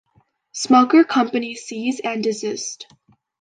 Smucker 0.55 1.07
Company 1.07 1.53
cease 1.53 1.99
and 1.99 2.23
desist. 2.23 2.87